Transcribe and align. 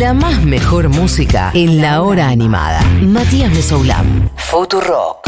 La 0.00 0.14
más 0.14 0.42
mejor 0.46 0.88
música 0.88 1.50
en 1.52 1.82
la 1.82 2.00
hora 2.00 2.30
animada. 2.30 2.80
Matías 3.02 3.52
Mesoulam. 3.52 4.30
Futurock. 4.34 5.18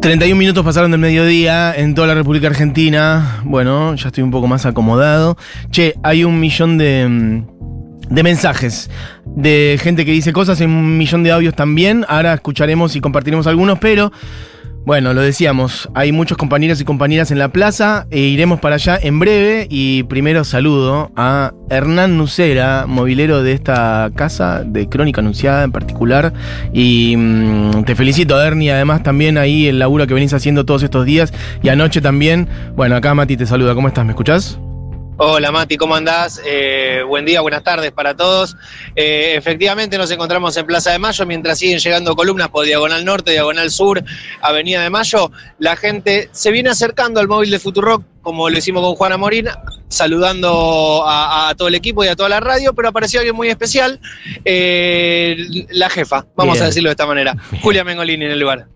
...31 0.00 0.34
minutos 0.34 0.64
pasaron 0.64 0.90
del 0.90 0.98
mediodía 0.98 1.72
en 1.72 1.94
toda 1.94 2.08
la 2.08 2.14
República 2.14 2.48
Argentina. 2.48 3.40
Bueno, 3.44 3.94
ya 3.94 4.08
estoy 4.08 4.24
un 4.24 4.32
poco 4.32 4.48
más 4.48 4.66
acomodado. 4.66 5.36
Che, 5.70 5.94
hay 6.02 6.24
un 6.24 6.40
millón 6.40 6.76
de, 6.78 7.06
mm, 7.08 8.12
de 8.12 8.22
mensajes 8.24 8.90
de 9.24 9.78
gente 9.80 10.04
que 10.04 10.10
dice 10.10 10.32
cosas, 10.32 10.60
hay 10.60 10.66
un 10.66 10.98
millón 10.98 11.22
de 11.22 11.30
audios 11.30 11.54
también. 11.54 12.04
Ahora 12.08 12.34
escucharemos 12.34 12.96
y 12.96 13.00
compartiremos 13.00 13.46
algunos, 13.46 13.78
pero 13.78 14.10
bueno, 14.84 15.14
lo 15.14 15.22
decíamos, 15.22 15.88
hay 15.94 16.12
muchos 16.12 16.36
compañeros 16.36 16.78
y 16.80 16.84
compañeras 16.84 17.30
en 17.30 17.38
la 17.38 17.48
plaza 17.48 18.06
e 18.10 18.20
iremos 18.20 18.60
para 18.60 18.74
allá 18.74 18.98
en 19.00 19.18
breve. 19.18 19.66
Y 19.70 20.02
primero 20.04 20.44
saludo 20.44 21.10
a 21.16 21.52
Hernán 21.70 22.18
Nucera, 22.18 22.84
movilero 22.86 23.42
de 23.42 23.52
esta 23.52 24.10
casa 24.14 24.62
de 24.62 24.86
Crónica 24.88 25.22
Anunciada 25.22 25.64
en 25.64 25.72
particular. 25.72 26.34
Y 26.74 27.14
mm, 27.16 27.84
te 27.84 27.96
felicito, 27.96 28.40
Ernie, 28.42 28.72
además 28.72 29.02
también 29.02 29.38
ahí 29.38 29.68
el 29.68 29.78
laburo 29.78 30.06
que 30.06 30.12
venís 30.12 30.34
haciendo 30.34 30.66
todos 30.66 30.82
estos 30.82 31.06
días 31.06 31.32
y 31.62 31.70
anoche 31.70 32.02
también. 32.02 32.46
Bueno, 32.76 32.96
acá 32.96 33.14
Mati 33.14 33.38
te 33.38 33.46
saluda, 33.46 33.74
¿cómo 33.74 33.88
estás? 33.88 34.04
¿Me 34.04 34.12
escuchás? 34.12 34.58
Hola 35.16 35.52
Mati, 35.52 35.76
¿cómo 35.76 35.94
andás? 35.94 36.40
Eh, 36.44 37.02
buen 37.06 37.24
día, 37.24 37.40
buenas 37.40 37.62
tardes 37.62 37.92
para 37.92 38.16
todos. 38.16 38.56
Eh, 38.96 39.34
efectivamente 39.36 39.96
nos 39.96 40.10
encontramos 40.10 40.56
en 40.56 40.66
Plaza 40.66 40.90
de 40.90 40.98
Mayo 40.98 41.24
mientras 41.24 41.56
siguen 41.60 41.78
llegando 41.78 42.16
columnas 42.16 42.48
por 42.48 42.66
Diagonal 42.66 43.04
Norte, 43.04 43.30
Diagonal 43.30 43.70
Sur, 43.70 44.02
Avenida 44.40 44.82
de 44.82 44.90
Mayo. 44.90 45.30
La 45.60 45.76
gente 45.76 46.30
se 46.32 46.50
viene 46.50 46.70
acercando 46.70 47.20
al 47.20 47.28
móvil 47.28 47.52
de 47.52 47.60
Futurock, 47.60 48.02
como 48.22 48.50
lo 48.50 48.58
hicimos 48.58 48.82
con 48.82 48.96
Juana 48.96 49.16
Morín, 49.16 49.46
saludando 49.86 51.04
a, 51.06 51.48
a 51.48 51.54
todo 51.54 51.68
el 51.68 51.76
equipo 51.76 52.04
y 52.04 52.08
a 52.08 52.16
toda 52.16 52.28
la 52.28 52.40
radio, 52.40 52.74
pero 52.74 52.88
apareció 52.88 53.20
alguien 53.20 53.36
muy 53.36 53.48
especial, 53.48 54.00
eh, 54.44 55.36
la 55.70 55.90
jefa, 55.90 56.26
vamos 56.34 56.54
Bien. 56.54 56.64
a 56.64 56.66
decirlo 56.66 56.88
de 56.88 56.94
esta 56.94 57.06
manera, 57.06 57.36
Julia 57.62 57.84
Mengolini 57.84 58.24
en 58.24 58.32
el 58.32 58.40
lugar. 58.40 58.66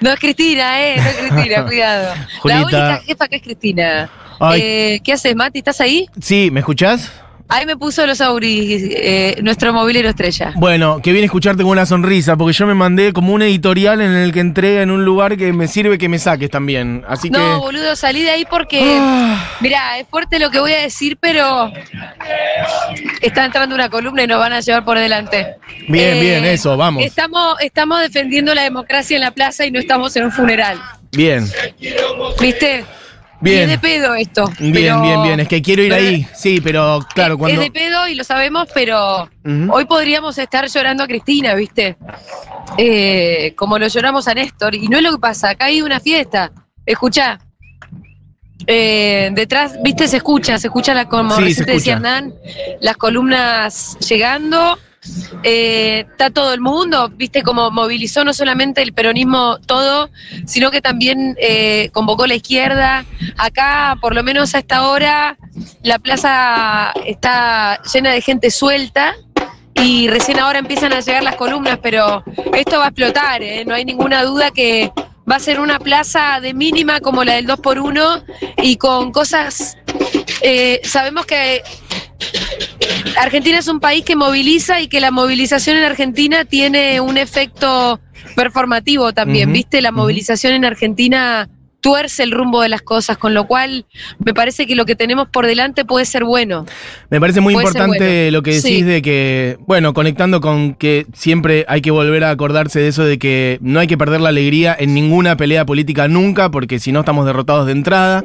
No 0.00 0.10
es 0.12 0.20
Cristina, 0.20 0.80
eh, 0.80 0.96
no 0.96 1.08
es 1.08 1.16
Cristina, 1.16 1.64
cuidado. 1.66 2.14
Julita. 2.40 2.60
La 2.60 2.64
única 2.64 3.02
jefa 3.04 3.28
que 3.28 3.36
es 3.36 3.42
Cristina. 3.42 4.10
Eh, 4.56 5.00
¿Qué 5.04 5.12
haces, 5.12 5.34
Mati? 5.36 5.58
¿Estás 5.58 5.80
ahí? 5.80 6.06
Sí, 6.20 6.50
¿me 6.50 6.60
escuchás? 6.60 7.10
Ahí 7.48 7.66
me 7.66 7.76
puso 7.76 8.06
los 8.06 8.22
auris, 8.22 8.82
eh, 8.96 9.36
nuestro 9.42 9.74
movilero 9.74 10.08
estrella. 10.08 10.54
Bueno, 10.56 11.02
que 11.02 11.12
bien 11.12 11.22
escucharte 11.24 11.62
con 11.62 11.72
una 11.72 11.84
sonrisa, 11.84 12.34
porque 12.34 12.54
yo 12.54 12.66
me 12.66 12.72
mandé 12.72 13.12
como 13.12 13.34
un 13.34 13.42
editorial 13.42 14.00
en 14.00 14.12
el 14.12 14.32
que 14.32 14.40
entré 14.40 14.80
en 14.80 14.90
un 14.90 15.04
lugar 15.04 15.36
que 15.36 15.52
me 15.52 15.68
sirve 15.68 15.98
que 15.98 16.08
me 16.08 16.18
saques 16.18 16.48
también. 16.48 17.04
Así 17.06 17.28
No, 17.28 17.38
que. 17.38 17.44
boludo, 17.56 17.94
salí 17.94 18.22
de 18.22 18.30
ahí 18.30 18.46
porque, 18.48 18.80
Ah, 18.98 19.50
mirá, 19.60 19.98
es 19.98 20.06
fuerte 20.08 20.38
lo 20.38 20.50
que 20.50 20.60
voy 20.60 20.72
a 20.72 20.78
decir, 20.80 21.18
pero 21.20 21.70
está 23.20 23.44
entrando 23.44 23.74
una 23.74 23.90
columna 23.90 24.22
y 24.22 24.26
nos 24.26 24.38
van 24.38 24.54
a 24.54 24.60
llevar 24.60 24.84
por 24.84 24.98
delante. 24.98 25.56
bien, 25.88 26.16
Eh, 26.16 26.20
bien, 26.20 26.44
eso, 26.46 26.78
vamos. 26.78 27.04
Estamos, 27.04 27.56
estamos 27.60 28.00
defendiendo 28.00 28.54
la 28.54 28.62
democracia 28.62 29.14
en 29.16 29.20
la 29.20 29.30
plaza 29.30 29.66
y 29.66 29.70
no 29.70 29.78
estamos 29.78 30.16
en 30.16 30.24
un 30.24 30.32
funeral. 30.32 30.80
Bien, 31.10 31.46
¿Viste? 32.40 32.84
Y 33.42 33.50
bien. 33.50 33.62
es 33.62 33.68
de 33.70 33.78
pedo 33.78 34.14
esto. 34.14 34.50
Bien, 34.58 34.72
pero- 34.72 35.02
bien, 35.02 35.22
bien. 35.22 35.40
Es 35.40 35.48
que 35.48 35.60
quiero 35.60 35.82
ir 35.82 35.92
ahí. 35.92 36.26
Sí, 36.34 36.60
pero 36.60 37.00
claro, 37.14 37.36
cuando. 37.36 37.60
Es 37.60 37.66
de 37.66 37.72
pedo 37.72 38.06
y 38.08 38.14
lo 38.14 38.24
sabemos, 38.24 38.68
pero 38.72 39.28
hoy 39.70 39.84
podríamos 39.86 40.38
estar 40.38 40.66
llorando 40.68 41.02
a 41.04 41.06
Cristina, 41.06 41.54
¿viste? 41.54 41.96
Eh, 42.78 43.52
como 43.56 43.78
lo 43.78 43.88
lloramos 43.88 44.28
a 44.28 44.34
Néstor. 44.34 44.74
Y 44.74 44.88
no 44.88 44.96
es 44.96 45.02
lo 45.02 45.12
que 45.12 45.18
pasa, 45.18 45.50
acá 45.50 45.66
hay 45.66 45.82
una 45.82 45.98
fiesta. 46.00 46.52
Escuchá. 46.86 47.38
Eh, 48.66 49.30
detrás, 49.32 49.76
viste, 49.82 50.06
se 50.06 50.18
escucha, 50.18 50.56
se 50.58 50.68
escucha 50.68 50.94
la, 50.94 51.08
como 51.08 51.34
Sí, 51.36 51.42
recién 51.42 51.66
decía. 51.66 51.92
Hernán, 51.94 52.32
las 52.80 52.96
columnas 52.96 53.98
llegando. 54.08 54.78
Eh, 55.42 56.06
está 56.10 56.30
todo 56.30 56.52
el 56.54 56.60
mundo, 56.60 57.08
viste, 57.08 57.42
como 57.42 57.70
movilizó 57.72 58.24
no 58.24 58.32
solamente 58.32 58.82
el 58.82 58.92
peronismo 58.92 59.58
todo, 59.66 60.10
sino 60.46 60.70
que 60.70 60.80
también 60.80 61.36
eh, 61.40 61.90
convocó 61.92 62.26
la 62.26 62.34
izquierda. 62.34 63.04
Acá, 63.36 63.96
por 64.00 64.14
lo 64.14 64.22
menos 64.22 64.54
a 64.54 64.60
esta 64.60 64.86
hora, 64.88 65.36
la 65.82 65.98
plaza 65.98 66.92
está 67.04 67.80
llena 67.92 68.10
de 68.10 68.20
gente 68.20 68.50
suelta 68.50 69.16
y 69.74 70.06
recién 70.08 70.38
ahora 70.38 70.60
empiezan 70.60 70.92
a 70.92 71.00
llegar 71.00 71.24
las 71.24 71.36
columnas, 71.36 71.78
pero 71.82 72.22
esto 72.54 72.78
va 72.78 72.84
a 72.84 72.88
explotar, 72.88 73.42
¿eh? 73.42 73.64
no 73.64 73.74
hay 73.74 73.84
ninguna 73.84 74.22
duda 74.22 74.52
que 74.52 74.92
va 75.28 75.36
a 75.36 75.40
ser 75.40 75.58
una 75.58 75.80
plaza 75.80 76.38
de 76.40 76.54
mínima 76.54 77.00
como 77.00 77.24
la 77.24 77.34
del 77.34 77.48
2x1 77.48 78.24
y 78.58 78.76
con 78.76 79.10
cosas... 79.10 79.76
sabemos 80.84 81.26
que 81.26 81.62
Argentina 83.20 83.58
es 83.58 83.68
un 83.68 83.80
país 83.80 84.04
que 84.04 84.16
moviliza 84.16 84.80
y 84.80 84.88
que 84.88 85.00
la 85.00 85.10
movilización 85.10 85.76
en 85.76 85.84
Argentina 85.84 86.44
tiene 86.44 87.00
un 87.00 87.18
efecto 87.18 88.00
performativo 88.36 89.12
también, 89.12 89.52
¿viste? 89.52 89.80
La 89.82 89.92
movilización 89.92 90.54
en 90.54 90.64
Argentina 90.64 91.48
tuerce 91.80 92.22
el 92.22 92.30
rumbo 92.30 92.62
de 92.62 92.68
las 92.68 92.80
cosas, 92.80 93.18
con 93.18 93.34
lo 93.34 93.48
cual 93.48 93.86
me 94.24 94.32
parece 94.32 94.68
que 94.68 94.76
lo 94.76 94.86
que 94.86 94.94
tenemos 94.94 95.26
por 95.28 95.46
delante 95.48 95.84
puede 95.84 96.04
ser 96.04 96.22
bueno. 96.22 96.64
Me 97.10 97.18
parece 97.18 97.40
muy 97.40 97.54
Puede 97.54 97.66
importante 97.66 97.98
bueno. 97.98 98.30
lo 98.30 98.42
que 98.42 98.50
decís 98.52 98.62
Sí. 98.62 98.82
de 98.82 99.02
que, 99.02 99.56
bueno, 99.66 99.92
conectando 99.92 100.40
con 100.40 100.74
que 100.74 101.06
siempre 101.12 101.64
hay 101.68 101.80
que 101.82 101.90
volver 101.90 102.22
a 102.22 102.30
acordarse 102.30 102.78
de 102.78 102.86
eso 102.86 103.04
de 103.04 103.18
que 103.18 103.58
no 103.62 103.80
hay 103.80 103.88
que 103.88 103.98
perder 103.98 104.20
la 104.20 104.28
alegría 104.28 104.76
en 104.78 104.94
ninguna 104.94 105.36
pelea 105.36 105.66
política 105.66 106.06
nunca, 106.06 106.52
porque 106.52 106.78
si 106.78 106.92
no 106.92 107.00
estamos 107.00 107.26
derrotados 107.26 107.66
de 107.66 107.72
entrada. 107.72 108.24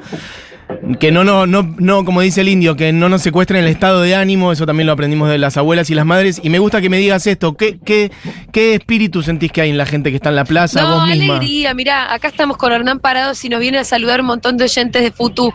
Que 1.00 1.12
no, 1.12 1.24
no, 1.24 1.48
no, 1.48 1.76
no, 1.78 2.04
como 2.04 2.20
dice 2.22 2.42
el 2.42 2.50
indio, 2.50 2.76
que 2.76 2.92
no 2.92 3.08
nos 3.08 3.22
secuestren 3.22 3.64
el 3.64 3.70
estado 3.70 4.02
de 4.02 4.16
ánimo, 4.16 4.52
eso 4.52 4.66
también 4.66 4.86
lo 4.88 4.94
aprendimos 4.94 5.30
de 5.30 5.38
las 5.38 5.56
abuelas 5.56 5.90
y 5.90 5.96
las 5.96 6.06
madres. 6.06 6.42
Y 6.44 6.50
me 6.50 6.60
gusta 6.60 6.82
que 6.82 6.90
me 6.90 6.98
digas 6.98 7.26
esto, 7.26 7.56
¿qué, 7.56 7.80
qué, 7.84 8.12
qué 8.52 8.76
espíritu 8.76 9.24
sentís 9.24 9.52
que 9.52 9.62
hay 9.62 9.70
en 9.70 9.78
la 9.78 9.86
gente 9.86 10.10
que 10.10 10.18
está 10.18 10.28
en 10.30 10.36
la 10.36 10.44
plaza, 10.46 10.82
No, 10.82 11.00
vos 11.00 11.08
misma? 11.08 11.38
alegría, 11.38 11.74
mirá, 11.74 12.14
acá 12.14 12.28
estamos 12.28 12.58
con 12.58 12.74
Hernán 12.74 13.00
Parados 13.00 13.44
y 13.46 13.50
nos 13.50 13.62
viene 13.62 13.78
a 13.78 13.86
saludar 13.86 14.20
un 14.20 14.28
montón 14.28 14.58
de 14.58 14.66
oyentes 14.66 15.02
de 15.02 15.12
Futu 15.12 15.54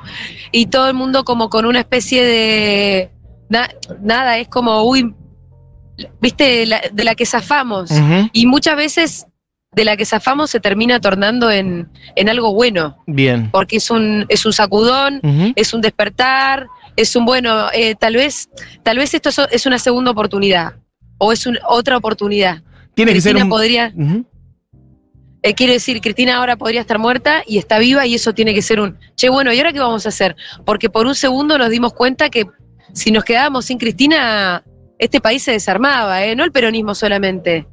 y 0.50 0.66
todo 0.66 0.88
el 0.88 0.94
mundo 0.94 1.24
como 1.24 1.50
con 1.50 1.66
una 1.66 1.80
especie 1.80 2.24
de... 2.24 3.10
na- 3.50 3.70
nada, 4.02 4.38
es 4.38 4.48
como, 4.48 4.82
uy, 4.84 5.14
viste, 6.20 6.64
la- 6.66 6.80
de 6.90 7.04
la 7.04 7.14
que 7.14 7.26
zafamos. 7.26 7.90
Y 8.32 8.46
muchas 8.46 8.76
veces 8.76 9.26
de 9.74 9.84
la 9.84 9.96
que 9.96 10.04
zafamos 10.04 10.50
se 10.50 10.60
termina 10.60 11.00
tornando 11.00 11.50
en, 11.50 11.88
en 12.14 12.28
algo 12.28 12.52
bueno, 12.54 12.98
Bien. 13.06 13.50
porque 13.50 13.76
es 13.76 13.90
un, 13.90 14.26
es 14.28 14.44
un 14.44 14.52
sacudón, 14.52 15.20
es 15.56 15.72
un 15.72 15.80
despertar, 15.80 16.66
es 16.96 17.16
un 17.16 17.24
bueno, 17.24 17.68
eh, 17.72 17.94
tal 17.94 18.16
vez, 18.16 18.50
tal 18.82 18.98
vez 18.98 19.14
esto 19.14 19.30
es 19.50 19.66
una 19.66 19.78
segunda 19.78 20.10
oportunidad, 20.10 20.74
o 21.18 21.32
es 21.32 21.46
un- 21.46 21.58
otra 21.66 21.96
oportunidad. 21.96 22.62
Tiene 22.94 23.14
que 23.14 23.20
ser 23.22 23.32
Cristina 23.32 23.44
un... 23.44 23.50
podría, 23.50 23.92
eh, 25.42 25.54
quiero 25.54 25.72
decir, 25.72 26.00
Cristina 26.02 26.36
ahora 26.36 26.56
podría 26.56 26.82
estar 26.82 26.98
muerta 26.98 27.42
y 27.46 27.56
está 27.56 27.78
viva 27.78 28.06
y 28.06 28.14
eso 28.14 28.34
tiene 28.34 28.52
que 28.52 28.60
ser 28.62 28.78
un, 28.78 28.98
che, 29.16 29.30
bueno, 29.30 29.52
¿y 29.54 29.58
ahora 29.58 29.72
qué 29.72 29.80
vamos 29.80 30.04
a 30.04 30.10
hacer? 30.10 30.36
Porque 30.66 30.90
por 30.90 31.06
un 31.06 31.14
segundo 31.14 31.56
nos 31.56 31.70
dimos 31.70 31.94
cuenta 31.94 32.28
que 32.28 32.44
si 32.92 33.10
nos 33.10 33.24
quedábamos 33.24 33.64
sin 33.64 33.78
Cristina, 33.78 34.62
este 34.98 35.18
país 35.20 35.42
se 35.42 35.52
desarmaba, 35.52 36.22
¿eh? 36.24 36.36
no 36.36 36.44
el 36.44 36.52
peronismo 36.52 36.94
solamente. 36.94 37.66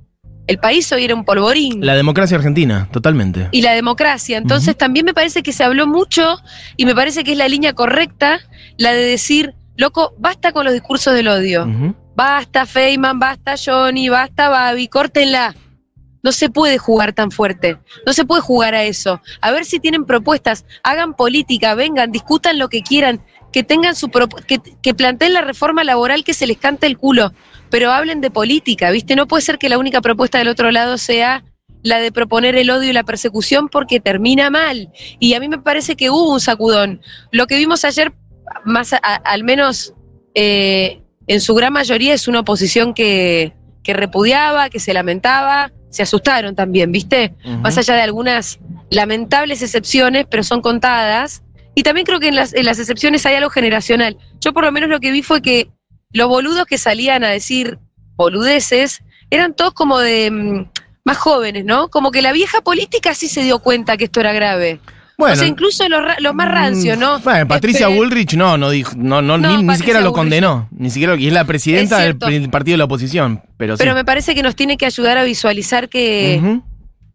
El 0.49 0.57
país 0.57 0.91
hoy 0.91 1.03
era 1.03 1.13
un 1.13 1.25
polvorín. 1.25 1.85
La 1.85 1.95
democracia 1.95 2.35
argentina, 2.35 2.89
totalmente. 2.91 3.49
y 3.51 3.61
la 3.61 3.73
democracia. 3.73 4.35
Entonces 4.35 4.75
también 4.75 5.05
me 5.05 5.13
parece 5.13 5.43
que 5.43 5.53
se 5.53 5.63
habló 5.63 5.85
mucho 5.85 6.39
y 6.75 6.87
me 6.87 6.95
parece 6.95 7.23
que 7.23 7.33
es 7.33 7.37
la 7.37 7.47
línea 7.47 7.73
correcta 7.73 8.39
la 8.75 8.93
de 8.93 9.05
decir, 9.05 9.53
loco, 9.77 10.15
basta 10.17 10.51
con 10.51 10.65
los 10.65 10.73
discursos 10.73 11.13
del 11.13 11.27
odio. 11.27 11.67
Basta 12.15 12.65
Feynman, 12.65 13.19
basta 13.19 13.53
Johnny, 13.63 14.09
basta 14.09 14.49
Babi, 14.49 14.87
córtenla. 14.87 15.55
No 16.23 16.31
se 16.31 16.49
puede 16.49 16.79
jugar 16.79 17.13
tan 17.13 17.29
fuerte, 17.29 17.77
no 18.07 18.13
se 18.13 18.25
puede 18.25 18.41
jugar 18.41 18.73
a 18.73 18.83
eso. 18.85 19.21
A 19.41 19.51
ver 19.51 19.65
si 19.65 19.79
tienen 19.79 20.03
propuestas, 20.03 20.65
hagan 20.81 21.13
política, 21.13 21.75
vengan, 21.75 22.11
discutan 22.11 22.57
lo 22.57 22.69
que 22.69 22.81
quieran, 22.81 23.21
que 23.51 23.63
tengan 23.63 23.95
su 23.95 24.09
que, 24.47 24.59
que 24.81 24.93
planteen 24.93 25.33
la 25.33 25.41
reforma 25.41 25.83
laboral 25.83 26.23
que 26.23 26.33
se 26.33 26.47
les 26.47 26.57
cante 26.57 26.87
el 26.87 26.97
culo, 26.97 27.33
pero 27.69 27.91
hablen 27.91 28.21
de 28.21 28.31
política, 28.31 28.91
¿viste? 28.91 29.15
No 29.15 29.27
puede 29.27 29.41
ser 29.41 29.57
que 29.57 29.69
la 29.69 29.77
única 29.77 30.01
propuesta 30.01 30.37
del 30.37 30.47
otro 30.47 30.71
lado 30.71 30.97
sea 30.97 31.43
la 31.81 31.99
de 31.99 32.11
proponer 32.11 32.55
el 32.55 32.69
odio 32.69 32.89
y 32.89 32.93
la 32.93 33.03
persecución 33.03 33.69
porque 33.69 33.99
termina 33.99 34.49
mal. 34.49 34.89
Y 35.19 35.33
a 35.33 35.39
mí 35.39 35.47
me 35.47 35.59
parece 35.59 35.95
que 35.95 36.09
hubo 36.09 36.33
un 36.33 36.39
sacudón. 36.41 37.01
Lo 37.31 37.47
que 37.47 37.55
vimos 37.57 37.85
ayer, 37.85 38.11
más 38.65 38.93
a- 38.93 38.97
al 38.97 39.43
menos 39.43 39.93
eh, 40.35 41.01
en 41.27 41.41
su 41.41 41.55
gran 41.55 41.71
mayoría, 41.73 42.13
es 42.13 42.27
una 42.27 42.41
oposición 42.41 42.93
que, 42.93 43.53
que 43.83 43.93
repudiaba, 43.93 44.69
que 44.69 44.79
se 44.79 44.93
lamentaba, 44.93 45.71
se 45.89 46.03
asustaron 46.03 46.53
también, 46.55 46.91
¿viste? 46.91 47.33
Más 47.61 47.77
allá 47.77 47.95
de 47.95 48.01
algunas 48.01 48.59
lamentables 48.89 49.61
excepciones, 49.61 50.25
pero 50.29 50.43
son 50.43 50.61
contadas. 50.61 51.43
Y 51.75 51.83
también 51.83 52.05
creo 52.05 52.19
que 52.19 52.27
en 52.29 52.35
las, 52.35 52.53
en 52.53 52.65
las 52.65 52.79
excepciones 52.79 53.25
hay 53.25 53.35
algo 53.35 53.49
generacional. 53.49 54.17
Yo 54.41 54.53
por 54.53 54.63
lo 54.65 54.71
menos 54.71 54.89
lo 54.89 54.99
que 54.99 55.11
vi 55.11 55.21
fue 55.23 55.41
que 55.41 55.69
los 56.11 56.27
boludos 56.27 56.65
que 56.65 56.77
salían 56.77 57.23
a 57.23 57.29
decir 57.29 57.77
boludeces 58.15 59.01
eran 59.29 59.53
todos 59.53 59.73
como 59.73 59.99
de 59.99 60.29
mm, 60.31 60.69
más 61.05 61.17
jóvenes, 61.17 61.65
¿no? 61.65 61.87
Como 61.89 62.11
que 62.11 62.21
la 62.21 62.31
vieja 62.31 62.61
política 62.61 63.13
sí 63.13 63.27
se 63.27 63.43
dio 63.43 63.59
cuenta 63.59 63.95
que 63.97 64.05
esto 64.05 64.19
era 64.19 64.33
grave. 64.33 64.79
Bueno. 65.17 65.33
o 65.33 65.37
sea, 65.37 65.47
incluso 65.47 65.87
los, 65.89 66.01
los 66.19 66.33
más 66.33 66.49
rancios, 66.49 66.97
¿no? 66.97 67.19
Mm, 67.19 67.23
Bueno, 67.23 67.47
Patricia 67.47 67.87
Este, 67.87 67.97
Bullrich 67.97 68.35
no, 68.35 68.57
no 68.57 68.69
dijo, 68.69 68.93
no, 68.95 69.21
no, 69.21 69.37
No, 69.37 69.61
ni, 69.61 69.75
siquiera 69.75 69.99
lo 69.99 70.11
Bullrich. 70.11 70.15
condenó. 70.17 70.69
Ni 70.71 70.89
siquiera, 70.89 71.15
y 71.17 71.27
es 71.27 71.33
la 71.33 71.43
presidenta 71.45 72.05
Es 72.05 72.17
del 72.19 72.49
partido 72.49 72.73
de 72.73 72.77
la 72.77 72.85
oposición. 72.85 73.41
Pero 73.57 73.75
sí. 73.75 73.83
Pero 73.83 73.95
me 73.95 74.05
parece 74.05 74.33
que 74.33 74.41
nos 74.43 74.55
tiene 74.55 74.77
que 74.77 74.85
ayudar 74.85 75.17
a 75.17 75.23
visualizar 75.23 75.89
que. 75.89 76.61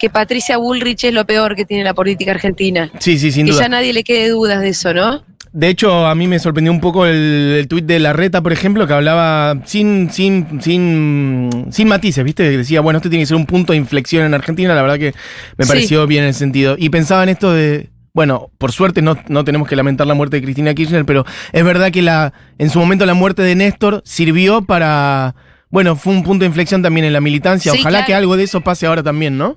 Que 0.05 0.11
Patricia 0.11 0.59
Bullrich 0.59 1.05
es 1.05 1.15
lo 1.15 1.25
peor 1.25 1.57
que 1.57 1.65
tiene 1.65 1.83
la 1.83 1.95
política 1.95 2.33
argentina. 2.33 2.91
Sí, 2.99 3.19
sí, 3.19 3.33
sin 3.33 3.47
que 3.47 3.53
duda. 3.53 3.63
ya 3.63 3.69
nadie 3.71 3.95
le 3.95 4.05
quede 4.05 4.29
dudas 4.29 4.61
de 4.61 4.69
eso, 4.69 4.93
¿no? 4.93 5.23
De 5.53 5.69
hecho, 5.69 6.05
a 6.07 6.15
mí 6.15 6.27
me 6.27 6.39
sorprendió 6.39 6.71
un 6.73 6.81
poco 6.81 7.07
el, 7.07 7.15
el 7.59 7.69
tuit 7.69 7.87
de 7.87 7.99
Larreta, 8.01 8.43
por 8.43 8.53
ejemplo, 8.53 8.87
que 8.87 8.93
hablaba 8.93 9.63
sin, 9.65 10.11
sin, 10.11 10.61
sin, 10.61 11.49
sin 11.71 11.89
matices, 11.89 12.23
¿viste? 12.23 12.51
Que 12.51 12.59
decía, 12.59 12.83
bueno, 12.83 12.99
esto 12.99 13.09
tiene 13.09 13.23
que 13.23 13.27
ser 13.29 13.37
un 13.37 13.47
punto 13.47 13.73
de 13.73 13.79
inflexión 13.79 14.25
en 14.27 14.35
Argentina, 14.35 14.75
la 14.75 14.83
verdad 14.83 14.99
que 14.99 15.15
me 15.57 15.65
Sí. 15.65 15.69
pareció 15.71 16.07
bien 16.07 16.25
en 16.25 16.29
el 16.29 16.35
sentido. 16.35 16.77
Y 16.79 16.91
pensaba 16.91 17.23
en 17.23 17.31
esto 17.31 17.51
de, 17.53 17.89
bueno, 18.13 18.51
por 18.59 18.73
suerte 18.73 19.01
no, 19.01 19.17
no 19.29 19.45
tenemos 19.45 19.69
que 19.69 19.77
lamentar 19.77 20.07
la 20.07 20.15
muerte 20.15 20.37
de 20.37 20.43
Cristina 20.43 20.75
Kirchner, 20.75 21.07
pero 21.07 21.25
es 21.53 21.65
verdad 21.65 21.91
que 21.93 22.03
la, 22.03 22.35
en 22.59 22.69
su 22.69 22.79
momento 22.79 23.07
la 23.07 23.15
muerte 23.15 23.41
de 23.43 23.55
Néstor 23.55 24.03
sirvió 24.05 24.63
para, 24.63 25.35
bueno, 25.71 25.97
fue 25.97 26.13
un 26.13 26.25
punto 26.25 26.43
de 26.43 26.49
inflexión 26.49 26.83
también 26.83 27.07
en 27.07 27.13
la 27.13 27.21
militancia. 27.21 27.73
Sí, 27.73 27.79
Ojalá 27.81 27.99
claro. 27.99 28.07
que 28.09 28.15
algo 28.15 28.37
de 28.37 28.43
eso 28.43 28.61
pase 28.61 28.87
ahora 28.87 29.03
también, 29.05 29.39
¿no? 29.39 29.57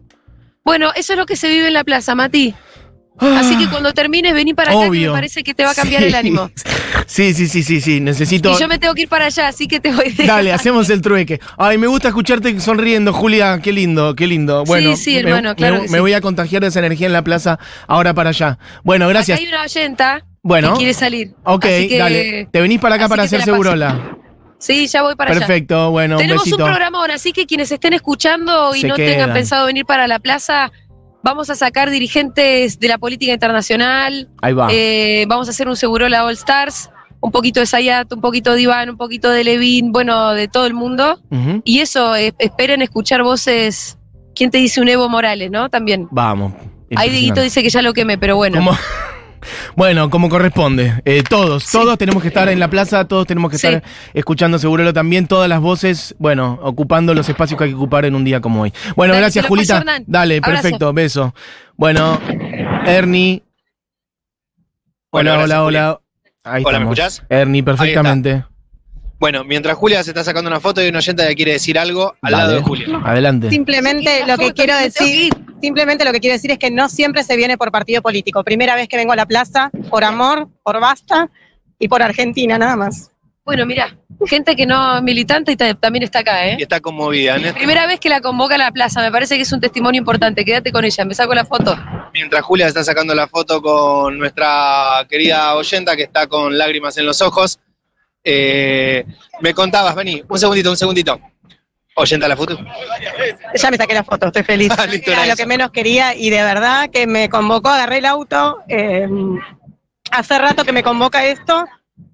Bueno, 0.67 0.91
eso 0.97 1.13
es 1.13 1.17
lo 1.19 1.25
que 1.25 1.37
se 1.37 1.47
vive 1.47 1.67
en 1.69 1.73
la 1.73 1.85
plaza, 1.85 2.13
Mati. 2.13 2.53
Así 3.19 3.57
que 3.57 3.67
cuando 3.69 3.93
termines, 3.93 4.33
vení 4.33 4.53
para 4.53 4.71
acá 4.71 4.81
que 4.81 4.87
Obvio. 4.89 5.11
me 5.11 5.17
parece 5.17 5.41
que 5.43 5.53
te 5.55 5.63
va 5.63 5.71
a 5.71 5.73
cambiar 5.73 6.01
Sí. 6.03 6.07
el 6.09 6.15
ánimo. 6.15 6.51
Sí, 7.09 7.33
sí, 7.33 7.47
sí, 7.47 7.63
sí, 7.63 7.79
sí, 7.79 8.01
necesito... 8.01 8.51
Y 8.51 8.59
yo 8.59 8.67
me 8.67 8.79
tengo 8.79 8.93
que 8.93 9.03
ir 9.03 9.07
para 9.07 9.25
allá, 9.27 9.47
así 9.47 9.65
que 9.65 9.79
te 9.79 9.93
voy 9.93 10.13
a 10.19 10.25
Dale, 10.25 10.51
hacemos 10.51 10.89
el 10.89 11.01
trueque. 11.01 11.39
Ay, 11.57 11.77
me 11.77 11.87
gusta 11.87 12.09
escucharte 12.09 12.59
sonriendo, 12.59 13.13
Julia. 13.13 13.61
Qué 13.63 13.71
lindo, 13.71 14.13
qué 14.13 14.27
lindo. 14.27 14.65
Bueno, 14.65 14.93
sí, 14.97 15.13
me- 15.13 15.19
hermano, 15.21 15.49
me, 15.49 15.55
claro 15.55 15.75
me 15.75 15.81
que 15.83 15.87
sí. 15.87 15.99
voy 15.99 16.11
a 16.13 16.19
contagiar 16.19 16.61
de 16.63 16.67
esa 16.67 16.79
energía 16.79 17.07
en 17.07 17.13
la 17.13 17.23
plaza 17.23 17.59
ahora 17.87 18.13
para 18.13 18.31
allá. 18.31 18.59
Bueno, 18.83 19.07
gracias. 19.07 19.37
Acá 19.39 19.45
hay 19.47 19.53
una 19.53 19.63
oyenta 19.63 20.25
Bueno. 20.43 20.71
que 20.73 20.77
quiere 20.79 20.93
salir. 20.93 21.31
Ok, 21.45 21.63
Así 21.65 21.87
que- 21.87 21.97
dale. 21.97 22.49
Te 22.51 22.59
venís 22.59 22.79
para 22.81 22.95
acá 22.95 23.07
para 23.07 23.23
que 23.23 23.27
hacer 23.27 23.43
segurola. 23.43 24.17
Sí, 24.59 24.87
ya 24.87 25.03
voy 25.03 25.15
para 25.15 25.31
allá. 25.31 25.39
Perfecto, 25.41 25.91
bueno, 25.91 26.17
Tenemos 26.17 26.45
un 26.47 26.53
un 26.53 26.57
besito. 26.57 26.65
programón, 26.65 27.11
así 27.11 27.31
que 27.31 27.45
quienes 27.45 27.71
estén 27.71 27.93
escuchando 27.93 28.75
y 28.75 28.81
Se 28.81 28.87
no 28.87 28.95
quedan. 28.95 29.11
tengan 29.11 29.33
pensado 29.33 29.65
venir 29.67 29.85
para 29.85 30.07
la 30.07 30.17
plaza, 30.19 30.71
vamos 31.23 31.49
a 31.49 31.55
sacar 31.55 31.89
dirigentes 31.89 32.79
de 32.79 32.87
la 32.87 32.97
política 32.97 33.33
internacional, 33.33 34.29
Ahí 34.41 34.53
va. 34.53 34.67
eh, 34.71 35.25
vamos 35.27 35.47
a 35.47 35.51
hacer 35.51 35.67
un 35.67 35.75
Segurola 35.75 36.25
All 36.25 36.33
Stars, 36.33 36.89
un 37.19 37.31
poquito 37.31 37.59
de 37.59 37.65
Sayat, 37.67 38.11
un 38.13 38.21
poquito 38.21 38.53
de 38.53 38.61
Iván, 38.61 38.89
un 38.89 38.97
poquito 38.97 39.29
de 39.29 39.43
Levin, 39.43 39.91
bueno, 39.91 40.33
de 40.33 40.47
todo 40.47 40.65
el 40.65 40.73
mundo. 40.73 41.19
Y 41.63 41.79
eso, 41.79 42.15
eh, 42.15 42.33
esperen 42.39 42.81
escuchar 42.81 43.23
voces. 43.23 43.97
¿Quién 44.35 44.51
te 44.51 44.59
dice 44.59 44.81
un 44.81 44.87
Evo 44.87 45.09
Morales, 45.09 45.49
no? 45.49 45.67
También. 45.69 46.07
Vamos. 46.11 46.53
Ahí 46.95 47.09
Dieguito 47.09 47.41
dice 47.41 47.63
que 47.63 47.69
ya 47.69 47.81
lo 47.81 47.93
quemé, 47.93 48.17
pero 48.19 48.35
bueno. 48.37 48.59
Bueno, 49.77 50.09
como 50.09 50.27
corresponde. 50.27 51.01
Eh, 51.05 51.21
todos, 51.21 51.63
Sí. 51.63 51.77
todos 51.77 51.99
tenemos 51.99 52.23
que 52.23 52.29
estar 52.29 52.49
en 52.49 52.59
la 52.59 52.67
plaza, 52.67 53.05
todos 53.07 53.27
tenemos 53.27 53.51
que 53.51 53.59
Sí. 53.59 53.67
estar 53.67 53.83
escuchando 54.15 54.57
Segurolo 54.57 54.91
también, 54.91 55.27
todas 55.27 55.47
las 55.47 55.61
voces, 55.61 56.15
bueno, 56.17 56.57
ocupando 56.63 57.13
los 57.13 57.29
espacios 57.29 57.59
que 57.59 57.65
hay 57.65 57.69
que 57.69 57.75
ocupar 57.75 58.03
en 58.05 58.15
un 58.15 58.23
día 58.25 58.41
como 58.41 58.63
hoy. 58.63 58.73
Bueno, 58.95 59.13
Dale, 59.13 59.21
gracias 59.21 59.43
paso, 59.45 59.49
Julita. 59.53 59.83
Dale, 60.07 60.37
Abrazo. 60.37 60.51
perfecto, 60.63 60.93
beso. 60.93 61.35
Bueno, 61.75 62.19
Ernie. 62.87 63.43
Bueno, 65.11 65.33
Hola, 65.33 65.37
gracias, 65.41 65.59
hola, 65.59 65.63
hola. 65.91 65.99
Ahí 66.43 66.63
Hola, 66.65 66.79
¿me 66.79 66.85
escuchás? 66.85 67.23
Ernie, 67.29 67.61
perfectamente. 67.61 68.45
Bueno, 69.19 69.43
mientras 69.43 69.77
Julia 69.77 70.03
se 70.03 70.09
está 70.09 70.23
sacando 70.23 70.49
una 70.49 70.59
foto 70.59 70.83
y 70.83 70.89
una 70.89 70.99
oyenta 70.99 71.27
que 71.27 71.35
quiere 71.35 71.51
decir 71.53 71.77
algo 71.77 72.15
al 72.23 72.31
Dale. 72.31 72.43
lado 72.43 72.55
de 72.55 72.61
Julia. 72.63 72.87
Adelante. 73.03 73.49
Simplemente 73.51 74.25
lo 74.27 74.37
que 74.37 74.53
quiero 74.53 74.75
decir, 74.77 75.31
simplemente 75.61 76.05
lo 76.05 76.11
que 76.11 76.19
quiero 76.19 76.33
decir 76.35 76.51
es 76.51 76.57
que 76.59 76.71
no 76.71 76.89
siempre 76.89 77.23
se 77.23 77.35
viene 77.35 77.57
por 77.57 77.71
partido 77.71 78.01
político. 78.01 78.43
Primera 78.43 78.75
vez 78.75 78.87
que 78.87 78.97
vengo 78.97 79.13
a 79.13 79.15
la 79.15 79.25
plaza 79.25 79.69
por 79.89 80.03
amor, 80.03 80.47
por 80.63 80.79
basta 80.79 81.29
y 81.79 81.87
por 81.87 82.01
Argentina, 82.01 82.57
nada 82.57 82.75
más. 82.75 83.11
Bueno, 83.45 83.65
mira, 83.65 83.95
gente 84.25 84.57
que 84.57 84.65
no 84.65 84.97
es 84.97 85.03
militante 85.03 85.53
y 85.53 85.55
ta- 85.55 85.73
también 85.73 86.03
está 86.03 86.19
acá, 86.19 86.45
Y 86.47 86.49
¿eh? 86.49 86.57
está 86.59 86.81
conmovida. 86.81 87.37
En 87.37 87.45
este- 87.45 87.53
Primera 87.59 87.87
vez 87.87 87.97
que 87.99 88.09
la 88.09 88.19
convoca 88.19 88.55
a 88.55 88.57
la 88.57 88.71
plaza, 88.71 89.01
me 89.01 89.09
parece 89.09 89.37
que 89.37 89.43
es 89.43 89.51
un 89.53 89.61
testimonio 89.61 89.99
importante. 89.99 90.43
Quédate 90.43 90.71
con 90.73 90.83
ella, 90.83 91.05
me 91.05 91.15
saco 91.15 91.33
la 91.33 91.45
foto. 91.45 91.73
Mientras 92.13 92.41
Julia 92.43 92.67
está 92.67 92.83
sacando 92.83 93.15
la 93.15 93.27
foto 93.27 93.61
con 93.61 94.17
nuestra 94.19 95.05
querida 95.09 95.55
oyenta 95.55 95.95
que 95.95 96.03
está 96.03 96.27
con 96.27 96.57
lágrimas 96.57 96.97
en 96.97 97.05
los 97.05 97.21
ojos, 97.21 97.57
eh, 98.23 99.05
me 99.39 99.53
contabas, 99.53 99.95
vení, 99.95 100.21
un 100.27 100.37
segundito, 100.39 100.69
un 100.71 100.77
segundito. 100.77 101.17
Oyenta 101.99 102.27
la 102.27 102.37
foto. 102.37 102.55
Ya 103.55 103.71
me 103.71 103.77
saqué 103.77 103.93
la 103.95 104.03
foto, 104.03 104.27
estoy 104.27 104.43
feliz. 104.43 104.71
Ah, 104.77 104.85
listo, 104.85 105.11
Era 105.11 105.25
lo 105.25 105.35
que 105.35 105.45
menos 105.47 105.71
quería 105.71 106.13
y 106.13 106.29
de 106.29 106.43
verdad 106.43 106.89
que 106.91 107.07
me 107.07 107.27
convocó, 107.27 107.69
agarré 107.69 107.97
el 107.97 108.05
auto. 108.05 108.59
eh, 108.67 109.07
hace 110.11 110.37
rato 110.37 110.63
que 110.63 110.71
me 110.71 110.83
convoca 110.83 111.25
esto 111.25 111.65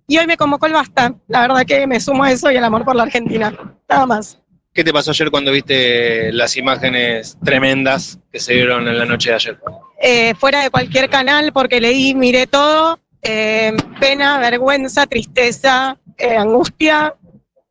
y 0.08 0.18
hoy 0.18 0.26
me 0.26 0.38
convocó 0.38 0.68
el 0.68 0.74
basta. 0.74 1.14
La 1.28 1.42
verdad 1.42 1.66
que 1.66 1.86
me 1.86 2.00
sumo 2.00 2.24
a 2.24 2.32
eso 2.32 2.50
y 2.50 2.56
el 2.56 2.64
amor 2.64 2.86
por 2.86 2.96
la 2.96 3.04
Argentina. 3.04 3.54
Nada 3.90 4.06
más. 4.06 4.40
¿Qué 4.74 4.84
te 4.86 4.94
pasó 4.94 5.12
ayer 5.12 5.30
cuando 5.30 5.52
viste 5.52 6.32
las 6.32 6.56
imágenes 6.58 7.38
tremendas 7.44 8.18
que 8.32 8.40
se 8.40 8.54
vieron 8.54 8.88
en 8.88 8.98
la 8.98 9.06
noche 9.06 9.30
de 9.32 9.36
ayer? 9.36 9.60
eh, 10.02 10.34
fuera 10.36 10.62
de 10.64 10.70
cualquier 10.70 11.10
canal 11.10 11.52
porque 11.54 11.80
leí, 11.80 12.14
miré 12.16 12.48
todo, 12.48 13.00
eh, 13.22 13.74
pena, 14.00 14.38
vergüenza, 14.40 15.06
tristeza, 15.08 15.98
eh, 16.18 16.36
angustia, 16.38 17.16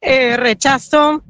eh, 0.00 0.36
rechazo 0.36 1.22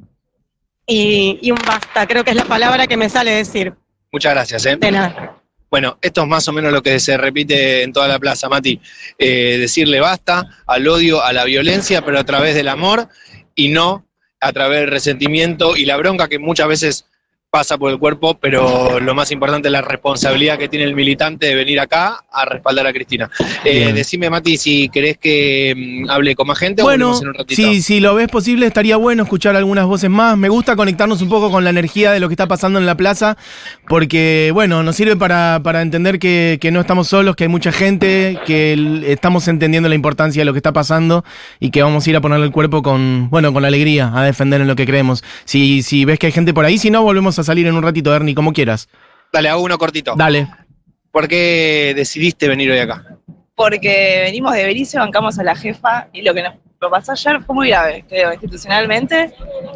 y, 0.85 1.39
y 1.41 1.51
un 1.51 1.59
basta, 1.65 2.05
creo 2.07 2.23
que 2.23 2.31
es 2.31 2.35
la 2.35 2.45
palabra 2.45 2.87
que 2.87 2.97
me 2.97 3.09
sale 3.09 3.31
decir, 3.31 3.73
Muchas 4.13 4.33
gracias, 4.33 4.65
¿eh? 4.67 4.75
de 4.75 4.91
nada. 4.91 5.41
Bueno, 5.71 5.97
esto 5.99 6.21
es 6.21 6.27
más 6.27 6.47
o 6.47 6.53
menos 6.53 6.71
lo 6.71 6.83
que 6.83 6.99
se 6.99 7.17
repite 7.17 7.81
en 7.81 7.91
toda 7.91 8.07
la 8.07 8.19
plaza, 8.19 8.47
Mati. 8.47 8.79
Eh, 9.17 9.57
decirle 9.59 9.99
basta 9.99 10.47
al 10.67 10.87
odio, 10.87 11.23
a 11.23 11.33
la 11.33 11.45
violencia, 11.45 12.05
pero 12.05 12.19
a 12.19 12.23
través 12.23 12.53
del 12.53 12.67
amor 12.67 13.09
y 13.55 13.69
no 13.69 14.05
a 14.39 14.53
través 14.53 14.81
del 14.81 14.91
resentimiento 14.91 15.75
y 15.75 15.85
la 15.85 15.97
bronca 15.97 16.27
que 16.27 16.37
muchas 16.37 16.67
veces 16.67 17.05
pasa 17.53 17.77
por 17.77 17.91
el 17.91 17.99
cuerpo, 17.99 18.33
pero 18.33 18.99
lo 18.99 19.13
más 19.13 19.29
importante 19.31 19.67
es 19.67 19.71
la 19.71 19.83
responsabilidad 19.83 20.57
que 20.57 20.67
tiene 20.67 20.85
el 20.85 20.95
militante 20.95 21.45
de 21.45 21.53
venir 21.53 21.79
acá 21.79 22.23
a 22.31 22.45
respaldar 22.45 22.87
a 22.87 22.91
Cristina. 22.91 23.29
Eh, 23.63 23.91
decime, 23.93 24.27
Mati, 24.31 24.57
si 24.57 24.89
querés 24.89 25.19
que 25.19 26.01
mm, 26.03 26.09
hable 26.09 26.33
con 26.33 26.47
más 26.47 26.57
gente 26.57 26.81
o 26.81 26.85
Bueno, 26.85 27.09
volvemos 27.09 27.21
en 27.21 27.27
un 27.27 27.33
ratito. 27.35 27.55
si, 27.55 27.83
si 27.83 27.99
lo 27.99 28.15
ves 28.15 28.27
posible, 28.29 28.65
estaría 28.65 28.97
bueno 28.97 29.21
escuchar 29.21 29.55
algunas 29.55 29.85
voces 29.85 30.09
más. 30.09 30.35
Me 30.35 30.49
gusta 30.49 30.75
conectarnos 30.75 31.21
un 31.21 31.29
poco 31.29 31.51
con 31.51 31.63
la 31.63 31.69
energía 31.69 32.11
de 32.11 32.19
lo 32.19 32.27
que 32.27 32.33
está 32.33 32.47
pasando 32.47 32.79
en 32.79 32.87
la 32.87 32.97
plaza, 32.97 33.37
porque, 33.87 34.49
bueno, 34.51 34.81
nos 34.81 34.95
sirve 34.95 35.15
para, 35.15 35.59
para 35.63 35.83
entender 35.83 36.17
que, 36.17 36.57
que 36.59 36.71
no 36.71 36.79
estamos 36.81 37.07
solos, 37.07 37.35
que 37.35 37.43
hay 37.43 37.49
mucha 37.49 37.71
gente, 37.71 38.39
que 38.47 38.73
el- 38.73 39.03
estamos 39.03 39.47
entendiendo 39.47 39.87
la 39.89 39.93
importancia 39.95 40.41
de 40.41 40.45
lo 40.45 40.53
que 40.53 40.59
está 40.59 40.73
pasando 40.73 41.23
y 41.59 41.69
que 41.69 41.83
vamos 41.83 42.07
a 42.07 42.09
ir 42.09 42.15
a 42.15 42.21
ponerle 42.21 42.47
el 42.47 42.51
cuerpo 42.51 42.81
con, 42.81 43.29
bueno, 43.29 43.53
con 43.53 43.63
alegría, 43.63 44.11
a 44.11 44.23
defender 44.23 44.59
en 44.61 44.67
lo 44.67 44.75
que 44.75 44.87
creemos. 44.87 45.23
Si, 45.45 45.83
si 45.83 46.03
ves 46.05 46.17
que 46.17 46.25
hay 46.25 46.31
gente 46.31 46.51
por 46.51 46.65
ahí, 46.65 46.79
si 46.79 46.89
no, 46.89 47.03
volvemos 47.03 47.37
a 47.37 47.42
salir 47.43 47.67
en 47.67 47.75
un 47.75 47.83
ratito, 47.83 48.13
Ernie, 48.15 48.35
como 48.35 48.53
quieras. 48.53 48.89
Dale, 49.31 49.49
hago 49.49 49.61
uno 49.61 49.77
cortito. 49.77 50.13
Dale. 50.15 50.47
¿Por 51.11 51.27
qué 51.27 51.93
decidiste 51.95 52.47
venir 52.47 52.71
hoy 52.71 52.79
acá? 52.79 53.13
porque 53.55 54.21
venimos 54.23 54.53
de 54.53 54.65
Berice, 54.65 54.97
bancamos 54.97 55.37
a 55.39 55.43
la 55.43 55.55
jefa 55.55 56.07
y 56.11 56.21
lo 56.21 56.33
que 56.33 56.43
nos 56.43 56.55
lo 56.81 56.89
pasó 56.89 57.13
ayer 57.13 57.41
fue 57.43 57.55
muy 57.55 57.69
grave, 57.69 58.03
creo, 58.09 58.33
institucionalmente 58.33 59.33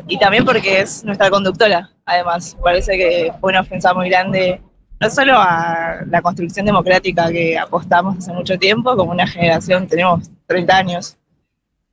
y 0.07 0.17
también 0.19 0.43
porque 0.43 0.81
es 0.81 1.03
nuestra 1.05 1.29
conductora, 1.29 1.89
además. 2.05 2.57
Parece 2.61 2.97
que 2.97 3.31
fue 3.39 3.51
una 3.51 3.61
ofensa 3.61 3.93
muy 3.93 4.09
grande, 4.09 4.61
no 4.99 5.09
solo 5.09 5.35
a 5.37 5.99
la 6.09 6.21
construcción 6.21 6.65
democrática 6.65 7.31
que 7.31 7.57
apostamos 7.57 8.17
hace 8.17 8.33
mucho 8.33 8.57
tiempo, 8.57 8.95
como 8.97 9.11
una 9.11 9.25
generación, 9.25 9.87
tenemos 9.87 10.29
30 10.47 10.75
años. 10.75 11.17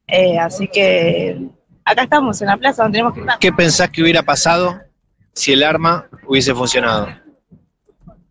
Eh, 0.09 0.37
así 0.39 0.67
que 0.67 1.39
acá 1.85 2.03
estamos, 2.03 2.41
en 2.43 2.49
la 2.49 2.57
plaza 2.57 2.83
donde 2.83 2.97
tenemos 2.97 3.15
que 3.15 3.21
estar. 3.21 3.39
¿Qué 3.39 3.53
pensás 3.53 3.91
que 3.91 4.03
hubiera 4.03 4.23
pasado 4.25 4.81
si 5.35 5.53
el 5.53 5.63
arma 5.63 6.09
hubiese 6.27 6.55
funcionado? 6.55 7.09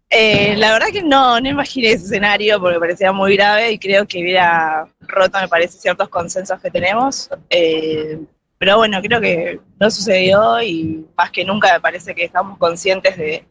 Eh, 0.09 0.55
la 0.57 0.73
verdad 0.73 0.87
que 0.91 1.01
no, 1.01 1.39
no 1.41 1.49
imaginé 1.49 1.91
ese 1.91 2.05
escenario 2.05 2.59
porque 2.59 2.79
parecía 2.79 3.11
muy 3.11 3.35
grave 3.35 3.71
y 3.71 3.79
creo 3.79 4.05
que 4.05 4.21
hubiera 4.21 4.87
roto, 5.01 5.39
me 5.41 5.47
parece, 5.47 5.79
ciertos 5.79 6.07
consensos 6.07 6.59
que 6.61 6.69
tenemos. 6.69 7.29
Eh, 7.49 8.19
pero 8.59 8.77
bueno, 8.77 9.01
creo 9.01 9.19
que 9.19 9.59
no 9.79 9.89
sucedió 9.89 10.61
y 10.61 11.05
más 11.17 11.31
que 11.31 11.43
nunca 11.43 11.73
me 11.73 11.81
parece 11.81 12.13
que 12.13 12.25
estamos 12.25 12.57
conscientes 12.59 13.17
de, 13.17 13.45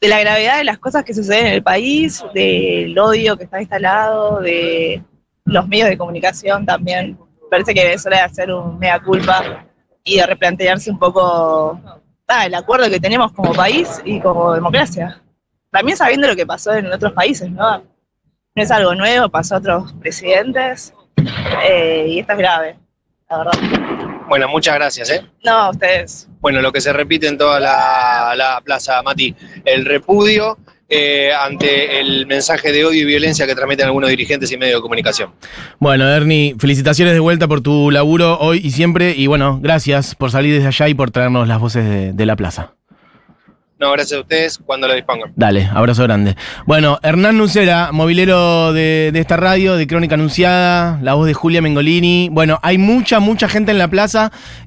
la 0.00 0.20
gravedad 0.20 0.58
de 0.58 0.64
las 0.64 0.78
cosas 0.78 1.04
que 1.04 1.12
suceden 1.12 1.46
en 1.46 1.52
el 1.54 1.62
país, 1.62 2.24
del 2.32 2.96
odio 2.96 3.36
que 3.36 3.44
está 3.44 3.60
instalado, 3.60 4.40
de 4.40 5.02
los 5.44 5.66
medios 5.66 5.88
de 5.88 5.98
comunicación 5.98 6.64
también. 6.64 7.18
Parece 7.50 7.74
que 7.74 7.92
es 7.92 8.06
hora 8.06 8.18
de 8.18 8.22
hacer 8.22 8.52
un 8.52 8.78
mea 8.78 9.02
culpa 9.02 9.66
y 10.04 10.18
de 10.18 10.26
replantearse 10.26 10.88
un 10.88 11.00
poco 11.00 11.80
ah, 12.28 12.46
el 12.46 12.54
acuerdo 12.54 12.88
que 12.90 13.00
tenemos 13.00 13.32
como 13.32 13.52
país 13.52 14.00
y 14.04 14.20
como 14.20 14.52
democracia 14.52 15.20
también 15.76 15.98
sabiendo 15.98 16.26
lo 16.26 16.34
que 16.34 16.46
pasó 16.46 16.74
en 16.74 16.90
otros 16.90 17.12
países, 17.12 17.50
¿no? 17.50 17.78
No 17.78 18.62
es 18.62 18.70
algo 18.70 18.94
nuevo, 18.94 19.28
pasó 19.28 19.56
a 19.56 19.58
otros 19.58 19.92
presidentes 20.00 20.94
eh, 21.68 22.06
y 22.08 22.20
esto 22.20 22.32
es 22.32 22.38
grave, 22.38 22.78
la 23.28 23.38
verdad. 23.38 23.52
Bueno, 24.26 24.48
muchas 24.48 24.74
gracias, 24.74 25.10
¿eh? 25.10 25.24
No, 25.44 25.52
a 25.52 25.70
ustedes. 25.70 26.28
Bueno, 26.40 26.62
lo 26.62 26.72
que 26.72 26.80
se 26.80 26.94
repite 26.94 27.28
en 27.28 27.36
toda 27.36 27.60
la, 27.60 28.32
la 28.34 28.62
plaza, 28.62 29.02
Mati, 29.02 29.36
el 29.66 29.84
repudio 29.84 30.56
eh, 30.88 31.30
ante 31.32 32.00
el 32.00 32.26
mensaje 32.26 32.72
de 32.72 32.84
odio 32.84 33.02
y 33.02 33.04
violencia 33.04 33.46
que 33.46 33.54
transmiten 33.54 33.86
algunos 33.86 34.10
dirigentes 34.10 34.50
y 34.52 34.56
medios 34.56 34.78
de 34.78 34.82
comunicación. 34.82 35.30
Bueno, 35.78 36.08
Ernie, 36.08 36.54
felicitaciones 36.58 37.14
de 37.14 37.20
vuelta 37.20 37.48
por 37.48 37.60
tu 37.60 37.90
laburo 37.90 38.38
hoy 38.38 38.60
y 38.62 38.70
siempre. 38.70 39.14
Y 39.16 39.26
bueno, 39.26 39.58
gracias 39.60 40.14
por 40.14 40.30
salir 40.30 40.54
desde 40.54 40.68
allá 40.68 40.88
y 40.88 40.94
por 40.94 41.10
traernos 41.10 41.48
las 41.48 41.58
voces 41.58 41.84
de, 41.84 42.12
de 42.12 42.26
la 42.26 42.36
plaza. 42.36 42.72
No, 43.78 43.92
gracias 43.92 44.16
a 44.16 44.22
ustedes, 44.22 44.58
cuando 44.64 44.88
lo 44.88 44.94
dispongan. 44.94 45.34
Dale, 45.36 45.68
abrazo 45.70 46.02
grande. 46.04 46.34
Bueno, 46.64 46.98
Hernán 47.02 47.36
Nucera, 47.36 47.90
movilero 47.92 48.72
de, 48.72 49.10
de 49.12 49.20
esta 49.20 49.36
radio, 49.36 49.76
de 49.76 49.86
Crónica 49.86 50.14
Anunciada, 50.14 50.98
la 51.02 51.12
voz 51.12 51.26
de 51.26 51.34
Julia 51.34 51.60
Mengolini. 51.60 52.30
Bueno, 52.32 52.58
hay 52.62 52.78
mucha, 52.78 53.20
mucha 53.20 53.50
gente 53.50 53.72
en 53.72 53.78
la 53.78 53.88
plaza 53.88 54.32